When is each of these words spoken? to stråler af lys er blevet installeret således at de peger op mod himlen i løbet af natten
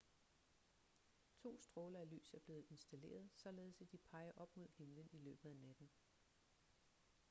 to 1.43 1.57
stråler 1.57 1.99
af 1.99 2.09
lys 2.09 2.33
er 2.33 2.39
blevet 2.39 2.65
installeret 2.69 3.29
således 3.33 3.81
at 3.81 3.91
de 3.91 3.97
peger 3.97 4.31
op 4.35 4.57
mod 4.57 4.67
himlen 4.77 5.09
i 5.11 5.17
løbet 5.17 5.49
af 5.49 5.55
natten 5.57 5.89